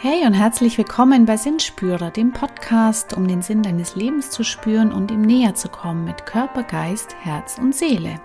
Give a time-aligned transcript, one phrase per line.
[0.00, 4.92] Hey und herzlich willkommen bei Sinnspürer, dem Podcast, um den Sinn deines Lebens zu spüren
[4.92, 8.20] und ihm näher zu kommen mit Körper, Geist, Herz und Seele.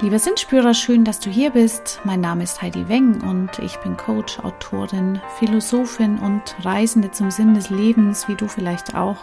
[0.00, 2.00] Lieber Sinnspürer, schön, dass du hier bist.
[2.04, 7.52] Mein Name ist Heidi Weng und ich bin Coach, Autorin, Philosophin und Reisende zum Sinn
[7.52, 9.18] des Lebens, wie du vielleicht auch.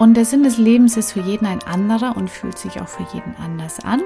[0.00, 3.06] Und der Sinn des Lebens ist für jeden ein anderer und fühlt sich auch für
[3.14, 4.02] jeden anders an.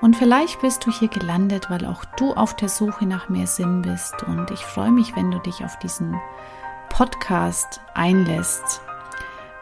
[0.00, 3.82] Und vielleicht bist du hier gelandet, weil auch du auf der Suche nach mehr Sinn
[3.82, 4.22] bist.
[4.22, 6.16] Und ich freue mich, wenn du dich auf diesen
[6.88, 8.80] Podcast einlässt.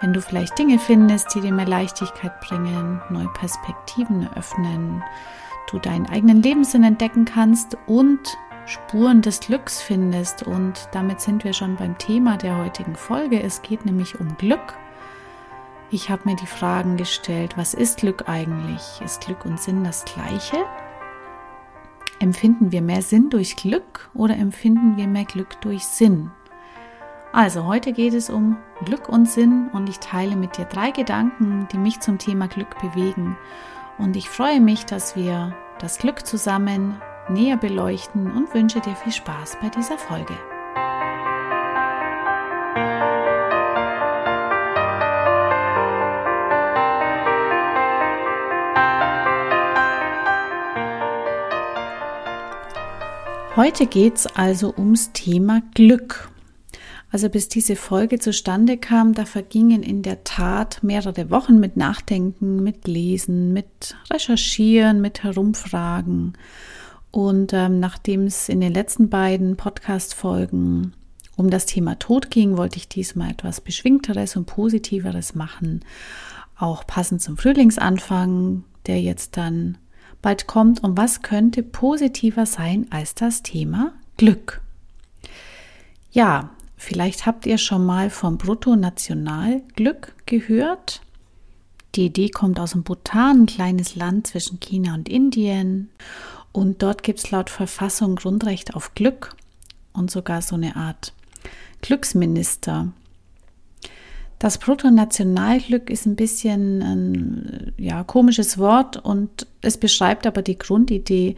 [0.01, 5.03] Wenn du vielleicht Dinge findest, die dir mehr Leichtigkeit bringen, neue Perspektiven eröffnen,
[5.71, 10.43] du deinen eigenen Lebenssinn entdecken kannst und Spuren des Glücks findest.
[10.43, 13.43] Und damit sind wir schon beim Thema der heutigen Folge.
[13.43, 14.75] Es geht nämlich um Glück.
[15.91, 19.01] Ich habe mir die Fragen gestellt, was ist Glück eigentlich?
[19.05, 20.57] Ist Glück und Sinn das gleiche?
[22.19, 26.33] Empfinden wir mehr Sinn durch Glück oder empfinden wir mehr Glück durch Sinn?
[27.33, 31.69] Also heute geht es um Glück und Sinn und ich teile mit dir drei Gedanken,
[31.71, 33.37] die mich zum Thema Glück bewegen.
[33.97, 39.13] Und ich freue mich, dass wir das Glück zusammen näher beleuchten und wünsche dir viel
[39.13, 40.35] Spaß bei dieser Folge.
[53.57, 56.31] Heute geht es also ums Thema Glück.
[57.11, 62.63] Also bis diese Folge zustande kam, da vergingen in der Tat mehrere Wochen mit Nachdenken,
[62.63, 66.35] mit Lesen, mit Recherchieren, mit Herumfragen.
[67.11, 70.93] Und ähm, nachdem es in den letzten beiden Podcast-Folgen
[71.37, 75.83] um das Thema Tod ging, wollte ich diesmal etwas Beschwingteres und Positiveres machen.
[76.59, 79.79] Auch passend zum Frühlingsanfang, der jetzt dann
[80.27, 84.61] bald kommt und was könnte positiver sein als das Thema Glück.
[86.11, 91.01] Ja, vielleicht habt ihr schon mal vom Bruttonationalglück gehört.
[91.95, 95.91] Die Idee kommt aus dem Bhutan, ein kleines Land zwischen China und Indien.
[96.51, 99.37] Und dort gibt es laut Verfassung Grundrecht auf Glück
[99.93, 101.13] und sogar so eine Art
[101.83, 102.89] Glücksminister.
[104.39, 111.37] Das Bruttonationalglück ist ein bisschen ein ja, komisches Wort und es beschreibt aber die Grundidee,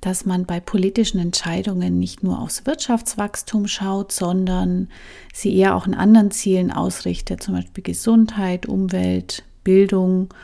[0.00, 4.88] dass man bei politischen Entscheidungen nicht nur aufs Wirtschaftswachstum schaut, sondern
[5.32, 10.34] sie eher auch in anderen Zielen ausrichtet, zum Beispiel Gesundheit, Umwelt, Bildung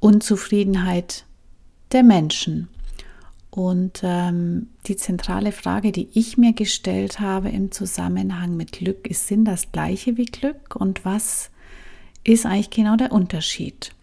[0.00, 1.26] und Zufriedenheit
[1.92, 2.68] der Menschen.
[3.56, 9.28] Und ähm, die zentrale Frage, die ich mir gestellt habe im Zusammenhang mit Glück, ist,
[9.28, 11.50] sind das gleiche wie Glück und was
[12.22, 13.94] ist eigentlich genau der Unterschied?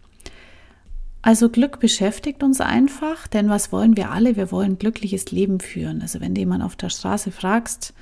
[1.22, 4.36] Also Glück beschäftigt uns einfach, denn was wollen wir alle?
[4.38, 6.02] Wir wollen ein glückliches Leben führen.
[6.02, 7.94] Also wenn du jemand auf der Straße fragst,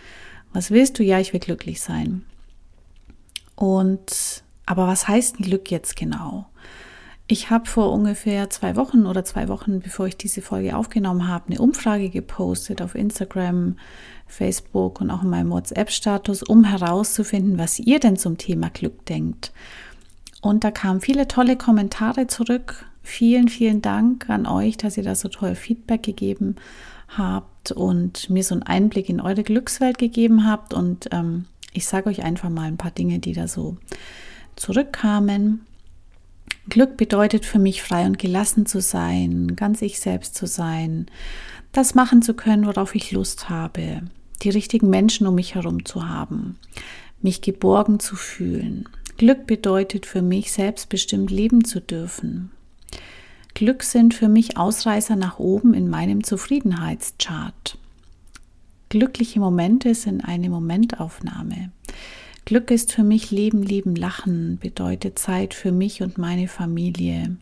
[0.54, 1.04] was willst du?
[1.04, 2.24] Ja, ich will glücklich sein.
[3.56, 6.48] Und aber was heißt Glück jetzt genau?
[7.32, 11.46] Ich habe vor ungefähr zwei Wochen oder zwei Wochen, bevor ich diese Folge aufgenommen habe,
[11.48, 13.78] eine Umfrage gepostet auf Instagram,
[14.28, 19.54] Facebook und auch in meinem WhatsApp-Status, um herauszufinden, was ihr denn zum Thema Glück denkt.
[20.42, 22.86] Und da kamen viele tolle Kommentare zurück.
[23.02, 26.58] Vielen, vielen Dank an euch, dass ihr da so toll Feedback gegeben
[27.08, 30.74] habt und mir so einen Einblick in eure Glückswelt gegeben habt.
[30.74, 33.78] Und ähm, ich sage euch einfach mal ein paar Dinge, die da so
[34.58, 35.62] zurückkamen.
[36.70, 41.08] Glück bedeutet für mich frei und gelassen zu sein, ganz ich selbst zu sein,
[41.72, 44.02] das machen zu können, worauf ich Lust habe,
[44.44, 46.58] die richtigen Menschen um mich herum zu haben,
[47.22, 48.88] mich geborgen zu fühlen.
[49.18, 52.52] Glück bedeutet für mich selbstbestimmt leben zu dürfen.
[53.54, 57.78] Glück sind für mich Ausreißer nach oben in meinem Zufriedenheitschart.
[58.90, 61.72] Glückliche Momente sind eine Momentaufnahme.
[62.46, 67.38] Glück ist für mich Leben, Lieben, Lachen, bedeutet Zeit für mich und meine Familie.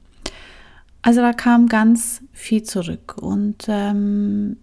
[1.02, 4.58] Also da kam ganz viel zurück und ähm,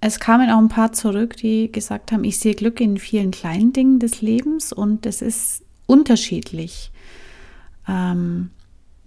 [0.00, 3.72] es kamen auch ein paar zurück, die gesagt haben, ich sehe Glück in vielen kleinen
[3.72, 6.90] Dingen des Lebens und es ist unterschiedlich,
[7.86, 8.50] ähm,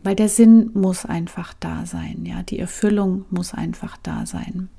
[0.03, 4.69] weil der Sinn muss einfach da sein, ja, die Erfüllung muss einfach da sein.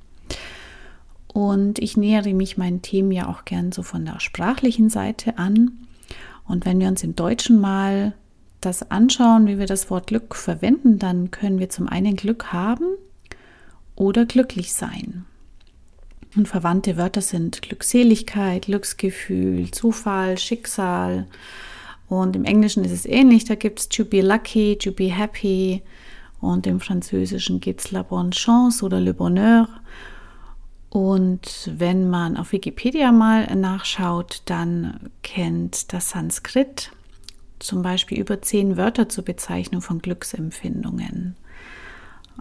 [1.32, 5.78] Und ich nähere mich meinen Themen ja auch gern so von der sprachlichen Seite an.
[6.46, 8.14] Und wenn wir uns im Deutschen mal
[8.60, 12.86] das anschauen, wie wir das Wort Glück verwenden, dann können wir zum einen Glück haben
[13.94, 15.24] oder glücklich sein.
[16.36, 21.26] Und verwandte Wörter sind Glückseligkeit, Glücksgefühl, Zufall, Schicksal.
[22.08, 25.82] Und im Englischen ist es ähnlich, da gibt es to be lucky, to be happy.
[26.40, 29.68] Und im Französischen gibt es la bonne chance oder le bonheur.
[30.90, 36.90] Und wenn man auf Wikipedia mal nachschaut, dann kennt das Sanskrit
[37.60, 41.36] zum Beispiel über zehn Wörter zur Bezeichnung von Glücksempfindungen.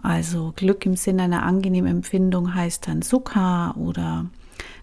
[0.02, 4.26] Also Glück im Sinne einer angenehmen Empfindung heißt dann Sukha oder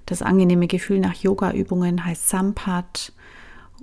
[0.05, 3.11] das angenehme Gefühl nach Yoga-Übungen heißt Sampat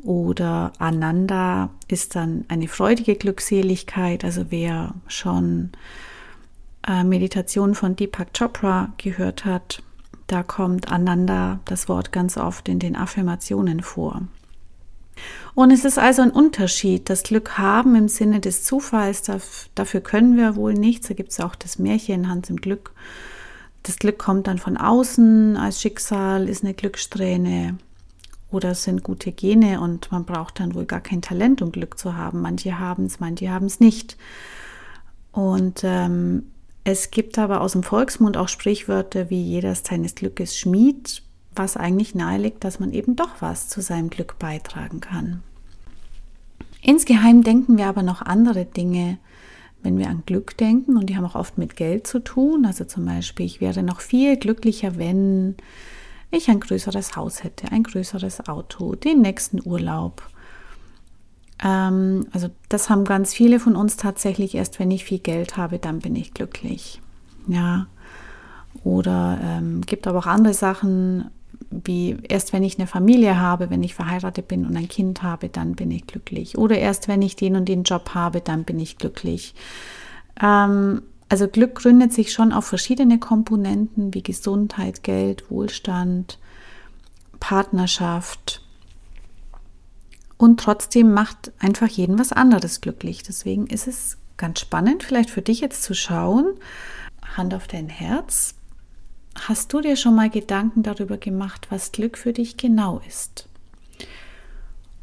[0.02, 4.25] oder Ananda ist dann eine freudige Glückseligkeit.
[4.25, 5.72] Also wer schon
[6.86, 9.82] äh, Meditation von Deepak Chopra gehört hat,
[10.26, 14.22] da kommt Ananda, das Wort, ganz oft in den Affirmationen vor.
[15.54, 17.08] Und es ist also ein Unterschied.
[17.08, 19.22] Das Glück haben im Sinne des Zufalls,
[19.75, 21.08] dafür können wir wohl nichts.
[21.08, 22.92] Da gibt es auch das Märchen Hans im Glück.
[23.84, 27.76] Das Glück kommt dann von außen als Schicksal, ist eine Glückssträhne
[28.50, 32.16] oder sind gute Gene und man braucht dann wohl gar kein Talent, um Glück zu
[32.16, 32.40] haben.
[32.40, 34.16] Manche haben es, manche haben es nicht.
[35.32, 36.50] Und ähm,
[36.84, 41.22] es gibt aber aus dem Volksmund auch Sprichwörter wie jeder ist seines Glückes Schmied,
[41.54, 45.42] was eigentlich nahelegt, dass man eben doch was zu seinem Glück beitragen kann.
[46.82, 49.16] Insgeheim denken wir aber noch andere Dinge,
[49.82, 52.66] wenn wir an Glück denken und die haben auch oft mit Geld zu tun.
[52.66, 55.56] Also zum Beispiel, ich wäre noch viel glücklicher, wenn
[56.31, 60.22] ich ein größeres Haus hätte, ein größeres Auto, den nächsten Urlaub.
[61.64, 65.78] Ähm, also das haben ganz viele von uns tatsächlich erst, wenn ich viel Geld habe,
[65.78, 67.00] dann bin ich glücklich.
[67.49, 67.87] Ja.
[68.84, 71.31] Oder ähm, gibt aber auch andere Sachen,
[71.70, 75.49] wie erst wenn ich eine Familie habe, wenn ich verheiratet bin und ein Kind habe,
[75.49, 76.58] dann bin ich glücklich.
[76.58, 79.55] Oder erst wenn ich den und den Job habe, dann bin ich glücklich.
[80.40, 86.38] Ähm, also Glück gründet sich schon auf verschiedene Komponenten wie Gesundheit, Geld, Wohlstand,
[87.40, 88.63] Partnerschaft.
[90.36, 93.22] Und trotzdem macht einfach jeden was anderes glücklich.
[93.22, 96.54] Deswegen ist es ganz spannend, vielleicht für dich jetzt zu schauen,
[97.36, 98.54] Hand auf dein Herz,
[99.34, 103.48] hast du dir schon mal Gedanken darüber gemacht, was Glück für dich genau ist?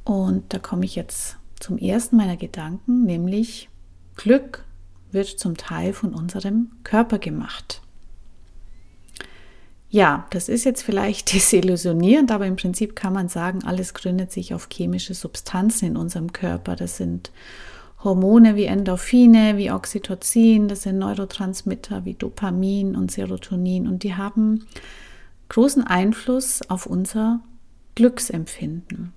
[0.04, 3.70] Und da komme ich jetzt zum ersten meiner Gedanken, nämlich
[4.16, 4.66] Glück
[5.12, 7.82] wird zum Teil von unserem Körper gemacht.
[9.92, 14.54] Ja, das ist jetzt vielleicht desillusionierend, aber im Prinzip kann man sagen, alles gründet sich
[14.54, 16.76] auf chemische Substanzen in unserem Körper.
[16.76, 17.32] Das sind
[18.04, 24.66] Hormone wie Endorphine, wie Oxytocin, das sind Neurotransmitter wie Dopamin und Serotonin und die haben
[25.50, 27.42] großen Einfluss auf unser
[27.96, 29.12] Glücksempfinden.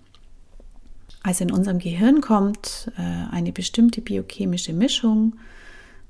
[1.22, 5.36] Also in unserem Gehirn kommt äh, eine bestimmte biochemische Mischung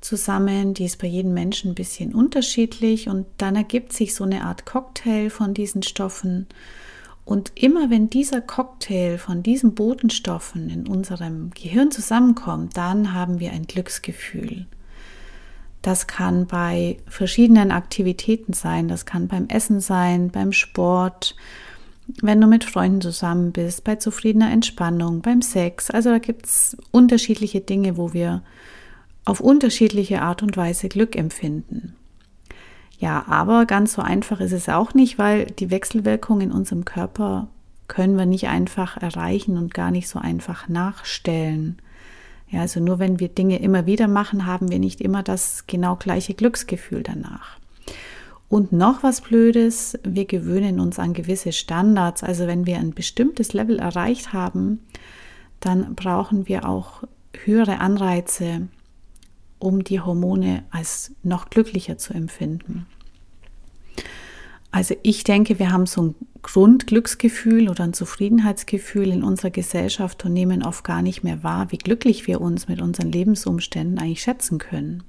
[0.04, 0.74] zusammen.
[0.74, 4.66] Die ist bei jedem Menschen ein bisschen unterschiedlich und dann ergibt sich so eine Art
[4.66, 6.46] Cocktail von diesen Stoffen.
[7.24, 13.52] Und immer wenn dieser Cocktail von diesen Botenstoffen in unserem Gehirn zusammenkommt, dann haben wir
[13.52, 14.66] ein Glücksgefühl.
[15.80, 21.36] Das kann bei verschiedenen Aktivitäten sein, das kann beim Essen sein, beim Sport,
[22.22, 25.90] wenn du mit Freunden zusammen bist, bei zufriedener Entspannung, beim Sex.
[25.90, 28.42] Also da gibt es unterschiedliche Dinge, wo wir
[29.24, 31.94] auf unterschiedliche Art und Weise Glück empfinden.
[32.98, 37.48] Ja, aber ganz so einfach ist es auch nicht, weil die Wechselwirkung in unserem Körper
[37.88, 41.78] können wir nicht einfach erreichen und gar nicht so einfach nachstellen.
[42.48, 45.96] Ja, also nur wenn wir Dinge immer wieder machen, haben wir nicht immer das genau
[45.96, 47.58] gleiche Glücksgefühl danach.
[48.48, 52.22] Und noch was Blödes, wir gewöhnen uns an gewisse Standards.
[52.22, 54.80] Also wenn wir ein bestimmtes Level erreicht haben,
[55.60, 57.02] dann brauchen wir auch
[57.44, 58.68] höhere Anreize,
[59.64, 62.86] um die Hormone als noch glücklicher zu empfinden.
[64.70, 70.32] Also ich denke, wir haben so ein Grundglücksgefühl oder ein Zufriedenheitsgefühl in unserer Gesellschaft und
[70.32, 74.58] nehmen oft gar nicht mehr wahr, wie glücklich wir uns mit unseren Lebensumständen eigentlich schätzen
[74.58, 75.04] können.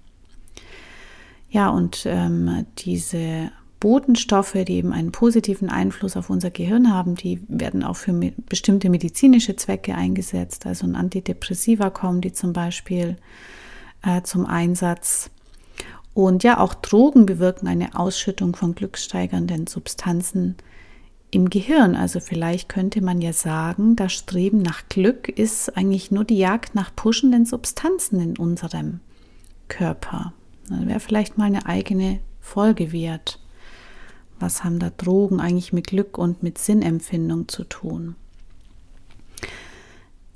[1.50, 7.42] Ja, und ähm, diese Botenstoffe, die eben einen positiven Einfluss auf unser Gehirn haben, die
[7.48, 8.14] werden auch für
[8.48, 10.66] bestimmte medizinische Zwecke eingesetzt.
[10.66, 13.18] Also ein Antidepressiva kommen die zum Beispiel
[14.06, 15.30] äh, zum Einsatz.
[16.14, 20.56] Und ja, auch Drogen bewirken eine Ausschüttung von glückssteigernden Substanzen
[21.32, 21.96] im Gehirn.
[21.96, 26.74] Also vielleicht könnte man ja sagen, das Streben nach Glück ist eigentlich nur die Jagd
[26.74, 29.02] nach pushenden Substanzen in unserem
[29.68, 30.34] Körper.
[30.70, 33.40] Das wäre vielleicht mal eine eigene Folge wert.
[34.40, 38.16] Was haben da Drogen eigentlich mit Glück und mit Sinnempfindung zu tun?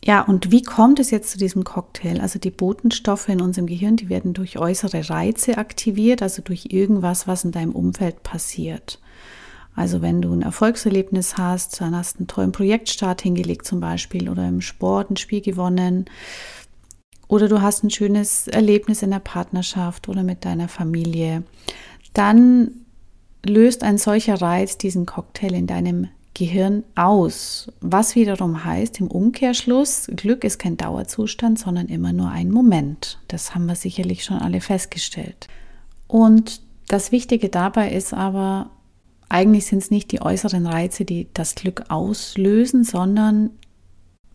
[0.04, 2.22] Ja, und wie kommt es jetzt zu diesem Cocktail?
[2.22, 7.28] Also die Botenstoffe in unserem Gehirn, die werden durch äußere Reize aktiviert, also durch irgendwas,
[7.28, 9.00] was in deinem Umfeld passiert.
[9.76, 14.30] Also wenn du ein Erfolgserlebnis hast, dann hast du einen tollen Projektstart hingelegt zum Beispiel
[14.30, 16.06] oder im Sport ein Spiel gewonnen
[17.30, 21.44] oder du hast ein schönes Erlebnis in der Partnerschaft oder mit deiner Familie,
[22.14, 22.72] dann
[23.46, 30.08] löst ein solcher Reiz diesen Cocktail in deinem Gehirn aus, was wiederum heißt im Umkehrschluss,
[30.16, 33.20] Glück ist kein Dauerzustand, sondern immer nur ein Moment.
[33.28, 35.48] Das haben wir sicherlich schon alle festgestellt.
[36.08, 38.70] Und das Wichtige dabei ist aber,
[39.28, 43.52] eigentlich sind es nicht die äußeren Reize, die das Glück auslösen, sondern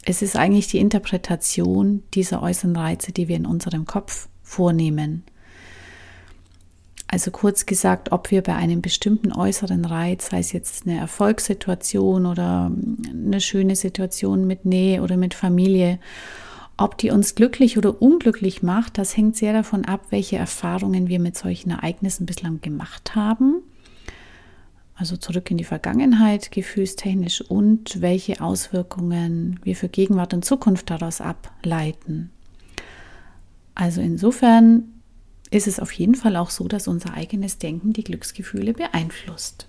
[0.05, 5.25] es ist eigentlich die Interpretation dieser äußeren Reize, die wir in unserem Kopf vornehmen.
[7.15, 12.27] Also kurz gesagt, ob wir bei einem bestimmten äußeren Reiz, sei es jetzt eine Erfolgssituation
[12.27, 12.73] oder
[13.09, 16.01] eine schöne Situation mit Nähe oder mit Familie,
[16.77, 21.21] ob die uns glücklich oder unglücklich macht, das hängt sehr davon ab, welche Erfahrungen wir
[21.21, 23.63] mit solchen Ereignissen bislang gemacht haben.
[24.97, 31.21] Also zurück in die Vergangenheit, gefühlstechnisch und welche Auswirkungen wir für Gegenwart und Zukunft daraus
[31.21, 32.33] ableiten.
[33.77, 34.94] Also insofern
[35.55, 39.67] ist es auf jeden Fall auch so, dass unser eigenes Denken die Glücksgefühle beeinflusst.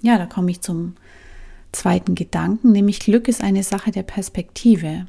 [0.00, 0.96] Ja, da komme ich zum
[1.72, 5.06] zweiten Gedanken, nämlich Glück ist eine Sache der Perspektive.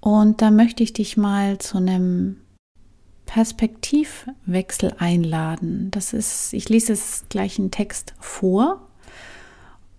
[0.00, 2.36] Und da möchte ich dich mal zu einem
[3.26, 5.90] Perspektivwechsel einladen.
[5.90, 8.88] Das ist, ich lese es gleich in Text vor.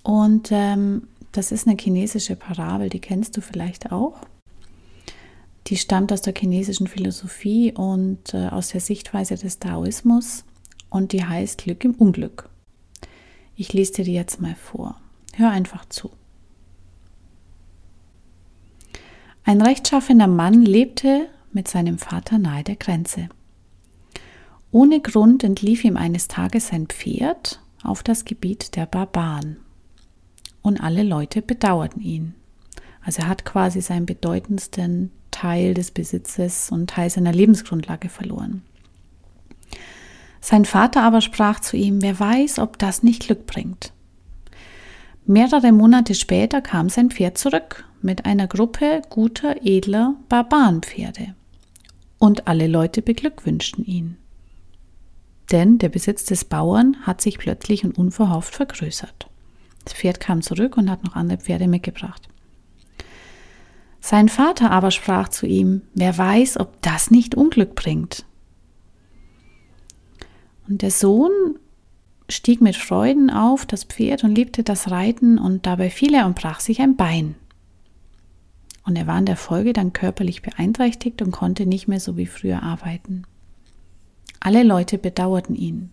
[0.04, 4.18] Und ähm, das ist eine chinesische Parabel, die kennst du vielleicht auch.
[5.68, 10.44] Die stammt aus der chinesischen Philosophie und äh, aus der Sichtweise des Daoismus
[10.90, 12.50] und die heißt Glück im Unglück.
[13.56, 15.00] Ich lese dir die jetzt mal vor.
[15.36, 16.12] Hör einfach zu.
[19.46, 23.30] Ein rechtschaffener Mann lebte mit seinem Vater nahe der Grenze.
[24.72, 29.58] Ohne Grund entlief ihm eines Tages sein Pferd auf das Gebiet der Barbaren.
[30.62, 32.34] Und alle Leute bedauerten ihn.
[33.02, 38.62] Also er hat quasi seinen bedeutendsten Teil des Besitzes und Teil seiner Lebensgrundlage verloren.
[40.40, 43.94] Sein Vater aber sprach zu ihm, wer weiß, ob das nicht Glück bringt.
[45.26, 51.34] Mehrere Monate später kam sein Pferd zurück mit einer Gruppe guter, edler Barbarenpferde.
[52.20, 54.18] Und alle Leute beglückwünschten ihn.
[55.52, 59.30] Denn der Besitz des Bauern hat sich plötzlich und unverhofft vergrößert.
[59.86, 62.28] Das Pferd kam zurück und hat noch andere Pferde mitgebracht.
[64.06, 68.26] Sein Vater aber sprach zu ihm, wer weiß, ob das nicht Unglück bringt.
[70.68, 71.32] Und der Sohn
[72.28, 76.36] stieg mit Freuden auf das Pferd und liebte das Reiten, und dabei fiel er und
[76.36, 77.36] brach sich ein Bein.
[78.86, 82.26] Und er war in der Folge dann körperlich beeinträchtigt und konnte nicht mehr so wie
[82.26, 83.24] früher arbeiten.
[84.42, 85.92] Alle Leute bedauerten ihn.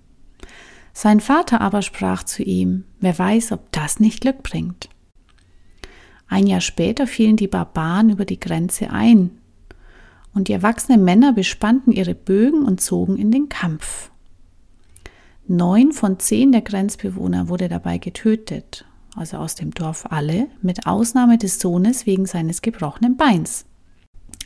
[0.93, 4.89] Sein Vater aber sprach zu ihm, wer weiß, ob das nicht Glück bringt.
[6.31, 9.33] Ein Jahr später fielen die Barbaren über die Grenze ein,
[10.33, 14.13] und die erwachsenen Männer bespannten ihre Bögen und zogen in den Kampf.
[15.49, 18.85] Neun von zehn der Grenzbewohner wurde dabei getötet,
[19.17, 23.65] also aus dem Dorf alle, mit Ausnahme des Sohnes wegen seines gebrochenen Beins.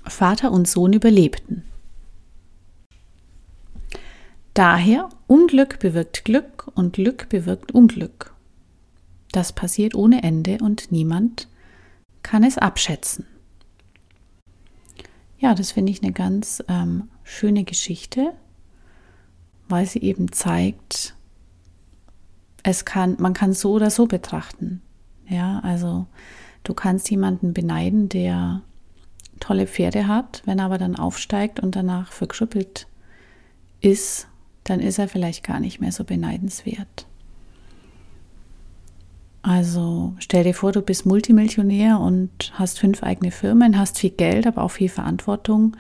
[0.07, 1.64] Vater und Sohn überlebten.
[4.55, 8.33] Daher Unglück bewirkt Glück und Glück bewirkt Unglück.
[9.33, 11.49] Das passiert ohne Ende und niemand
[12.25, 13.26] kann es abschätzen.
[15.38, 18.33] Ja, das finde ich eine ganz ähm, schöne Geschichte,
[19.69, 21.14] weil sie eben zeigt,
[22.64, 24.83] es kann, man kann so oder so betrachten.
[25.28, 26.07] Ja, also
[26.64, 28.62] du kannst jemanden beneiden, der
[29.38, 32.88] tolle Pferde hat, wenn er aber dann aufsteigt und danach verkrüppelt
[33.81, 34.28] ist,
[34.64, 37.07] dann ist er vielleicht gar nicht mehr so beneidenswert.
[39.47, 44.47] Also stell dir vor, du bist Multimillionär und hast fünf eigene Firmen, hast viel Geld,
[44.47, 45.77] aber auch viel Verantwortung.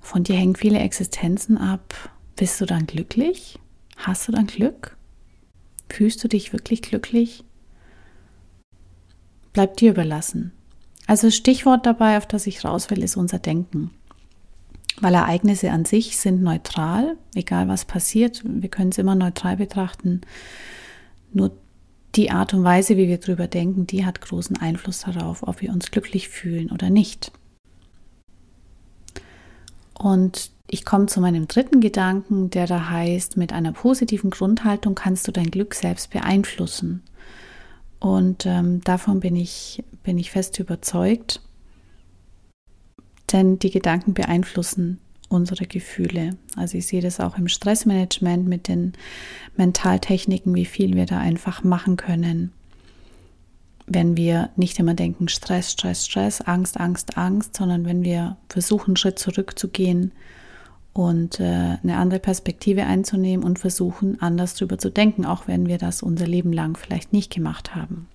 [0.00, 2.10] Von dir hängen viele Existenzen ab.
[2.34, 3.60] Bist du dann glücklich?
[3.96, 4.96] Hast du dann Glück?
[5.88, 7.44] Fühlst du dich wirklich glücklich?
[9.52, 10.50] Bleibt dir überlassen.
[11.06, 13.92] Also Stichwort dabei, auf das ich raus will, ist unser Denken.
[15.00, 20.22] Weil Ereignisse an sich sind neutral, egal was passiert, wir können es immer neutral betrachten.
[21.32, 21.56] Nur
[22.16, 25.70] die Art und Weise, wie wir drüber denken, die hat großen Einfluss darauf, ob wir
[25.70, 27.32] uns glücklich fühlen oder nicht.
[29.94, 35.28] Und ich komme zu meinem dritten Gedanken, der da heißt, mit einer positiven Grundhaltung kannst
[35.28, 37.02] du dein Glück selbst beeinflussen.
[37.98, 41.42] Und ähm, davon bin ich, bin ich fest überzeugt,
[43.30, 44.98] denn die Gedanken beeinflussen
[45.30, 46.36] unsere Gefühle.
[46.56, 48.92] Also ich sehe das auch im Stressmanagement mit den
[49.56, 52.52] Mentaltechniken, wie viel wir da einfach machen können.
[53.86, 58.90] Wenn wir nicht immer denken, Stress, Stress, Stress, Angst, Angst, Angst, sondern wenn wir versuchen,
[58.90, 60.12] einen Schritt zurückzugehen
[60.92, 65.78] und äh, eine andere Perspektive einzunehmen und versuchen, anders drüber zu denken, auch wenn wir
[65.78, 68.08] das unser Leben lang vielleicht nicht gemacht haben.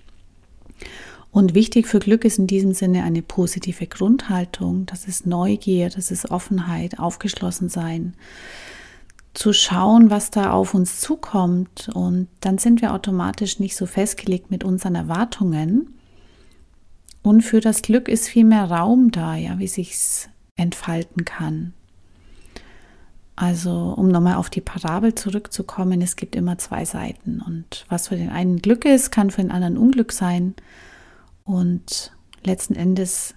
[1.36, 4.86] Und wichtig für Glück ist in diesem Sinne eine positive Grundhaltung.
[4.86, 8.14] Das ist Neugier, das ist Offenheit, aufgeschlossen sein,
[9.34, 11.90] zu schauen, was da auf uns zukommt.
[11.94, 15.96] Und dann sind wir automatisch nicht so festgelegt mit unseren Erwartungen.
[17.22, 21.74] Und für das Glück ist viel mehr Raum da, ja, wie sich's entfalten kann.
[23.36, 27.44] Also, um nochmal auf die Parabel zurückzukommen, es gibt immer zwei Seiten.
[27.46, 30.56] Und was für den einen Glück ist, kann für den anderen Unglück sein.
[31.46, 32.12] Und
[32.44, 33.36] letzten Endes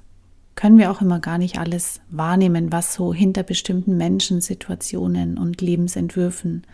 [0.55, 5.61] können wir auch immer gar nicht alles wahrnehmen, was so hinter bestimmten Menschen, Situationen und
[5.61, 6.67] Lebensentwürfen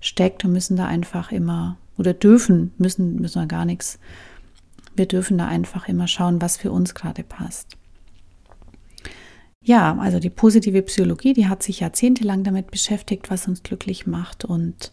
[0.00, 3.98] steckt und müssen da einfach immer oder dürfen, müssen, müssen wir gar nichts.
[4.96, 7.76] Wir dürfen da einfach immer schauen, was für uns gerade passt.
[9.62, 14.46] Ja, also die positive Psychologie, die hat sich jahrzehntelang damit beschäftigt, was uns glücklich macht
[14.46, 14.92] und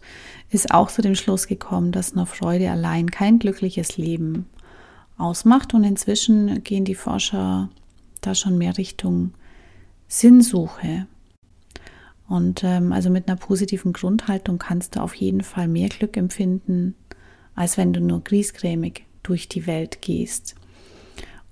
[0.50, 4.44] ist auch zu dem Schluss gekommen, dass nur Freude allein kein glückliches Leben
[5.18, 5.74] ausmacht.
[5.74, 7.68] Und inzwischen gehen die Forscher
[8.20, 9.32] da schon mehr Richtung
[10.08, 11.06] Sinnsuche.
[12.28, 16.94] Und ähm, also mit einer positiven Grundhaltung kannst du auf jeden Fall mehr Glück empfinden,
[17.54, 20.54] als wenn du nur griesgrämig durch die Welt gehst.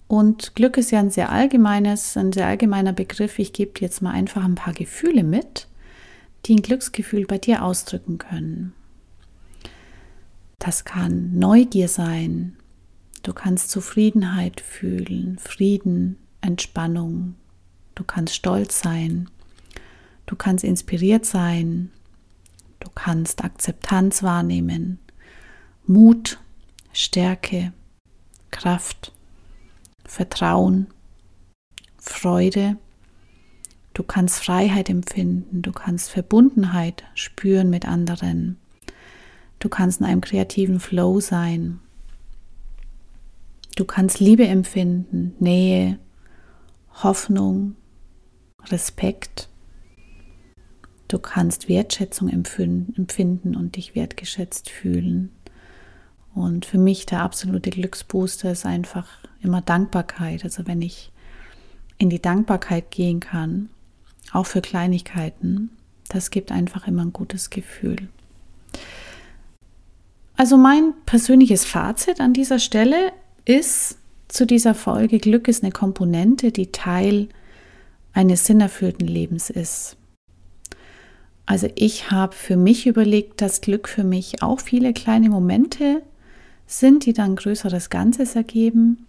[0.09, 3.39] Und Glück ist ja ein sehr allgemeines, ein sehr allgemeiner Begriff.
[3.39, 5.67] Ich gebe dir jetzt mal einfach ein paar Gefühle mit,
[6.45, 8.73] die ein Glücksgefühl bei dir ausdrücken können.
[10.59, 12.57] Das kann Neugier sein,
[13.26, 17.35] Du kannst Zufriedenheit fühlen, Frieden, Entspannung.
[17.97, 19.28] Du kannst stolz sein.
[20.26, 21.90] Du kannst inspiriert sein.
[22.78, 25.00] Du kannst Akzeptanz wahrnehmen.
[25.87, 26.38] Mut,
[26.92, 27.73] Stärke,
[28.52, 29.12] Kraft,
[30.04, 30.87] Vertrauen,
[31.99, 32.76] Freude.
[33.92, 35.62] Du kannst Freiheit empfinden.
[35.62, 38.56] Du kannst Verbundenheit spüren mit anderen.
[39.59, 41.80] Du kannst in einem kreativen Flow sein.
[43.76, 45.99] Du kannst Liebe empfinden, Nähe,
[47.02, 47.76] Hoffnung,
[48.65, 49.50] Respekt.
[51.08, 55.30] Du kannst Wertschätzung empfinden und dich wertgeschätzt fühlen.
[56.34, 59.08] Und für mich der absolute Glücksbooster ist einfach
[59.43, 60.43] immer Dankbarkeit.
[60.45, 61.12] Also wenn ich
[61.99, 63.69] in die Dankbarkeit gehen kann,
[64.32, 65.69] auch für Kleinigkeiten,
[66.08, 68.08] das gibt einfach immer ein gutes Gefühl.
[70.34, 73.12] Also mein persönliches Fazit an dieser Stelle
[73.47, 77.28] ist zu dieser Folge, Glück ist eine Komponente, die Teil
[78.13, 79.97] eines sinnerfüllten Lebens ist.
[81.47, 86.02] Also ich habe für mich überlegt, dass Glück für mich auch viele kleine Momente
[86.67, 89.06] sind, die dann größeres Ganzes ergeben.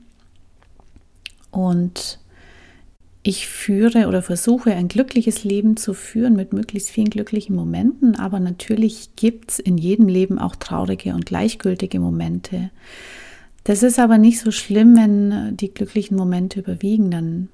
[1.50, 2.19] Und
[3.23, 8.39] ich führe oder versuche ein glückliches Leben zu führen mit möglichst vielen glücklichen Momenten, aber
[8.39, 12.69] natürlich gibt es in jedem Leben auch traurige und gleichgültige Momente.
[13.67, 17.49] Das ist aber nicht so schlimm, wenn die glücklichen Momente überwiegen, dann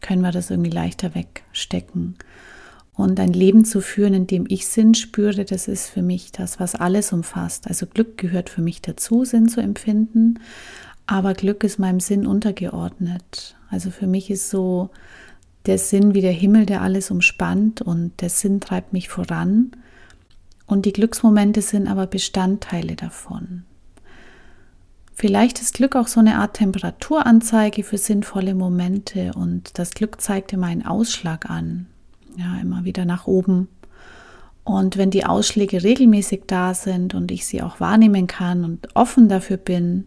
[0.00, 2.16] können wir das irgendwie leichter wegstecken.
[2.94, 6.58] Und ein Leben zu führen, in dem ich Sinn spüre, das ist für mich das,
[6.58, 7.68] was alles umfasst.
[7.68, 10.40] Also Glück gehört für mich dazu, Sinn zu empfinden,
[11.06, 13.56] aber Glück ist meinem Sinn untergeordnet.
[13.68, 14.88] Also für mich ist so
[15.66, 19.72] der Sinn wie der Himmel, der alles umspannt und der Sinn treibt mich voran.
[20.64, 23.64] Und die Glücksmomente sind aber Bestandteile davon.
[25.14, 30.52] Vielleicht ist Glück auch so eine Art Temperaturanzeige für sinnvolle Momente und das Glück zeigt
[30.52, 31.86] immer einen Ausschlag an.
[32.36, 33.68] Ja, immer wieder nach oben.
[34.64, 39.28] Und wenn die Ausschläge regelmäßig da sind und ich sie auch wahrnehmen kann und offen
[39.28, 40.06] dafür bin,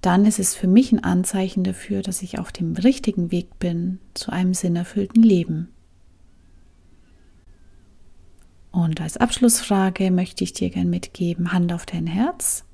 [0.00, 3.98] dann ist es für mich ein Anzeichen dafür, dass ich auf dem richtigen Weg bin
[4.14, 5.68] zu einem sinnerfüllten Leben.
[8.70, 12.64] Und als Abschlussfrage möchte ich dir gern mitgeben, Hand auf dein Herz.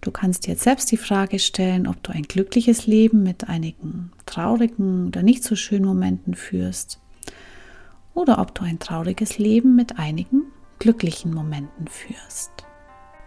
[0.00, 5.08] Du kannst jetzt selbst die Frage stellen, ob du ein glückliches Leben mit einigen traurigen
[5.08, 7.00] oder nicht so schönen Momenten führst
[8.14, 10.44] oder ob du ein trauriges Leben mit einigen
[10.78, 12.50] glücklichen Momenten führst.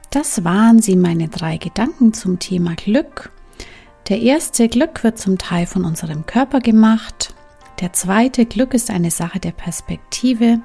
[0.10, 3.32] Das waren sie meine drei Gedanken zum Thema Glück.
[4.10, 7.34] Der erste Glück wird zum Teil von unserem Körper gemacht.
[7.80, 10.60] Der zweite Glück ist eine Sache der Perspektive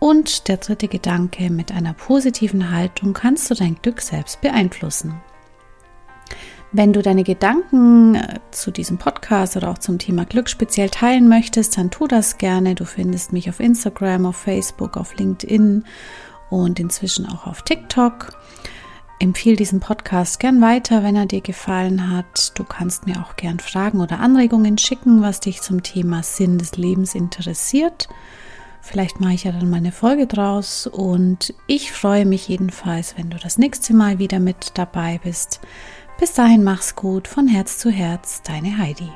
[0.00, 5.20] und der dritte Gedanke, mit einer positiven Haltung kannst du dein Glück selbst beeinflussen.
[6.72, 11.28] Wenn du deine Gedanken äh, zu diesem Podcast oder auch zum Thema Glück speziell teilen
[11.28, 12.76] möchtest, dann tu das gerne.
[12.76, 15.84] Du findest mich auf Instagram, auf Facebook, auf LinkedIn
[16.48, 18.38] und inzwischen auch auf TikTok.
[19.18, 22.56] empfehle diesen Podcast gern weiter, wenn er dir gefallen hat.
[22.56, 26.76] Du kannst mir auch gern Fragen oder Anregungen schicken, was dich zum Thema Sinn des
[26.76, 28.08] Lebens interessiert.
[28.80, 33.30] Vielleicht mache ich ja dann mal eine Folge draus und ich freue mich jedenfalls, wenn
[33.30, 35.60] du das nächste Mal wieder mit dabei bist.
[36.18, 39.10] Bis dahin mach's gut, von Herz zu Herz, deine Heidi.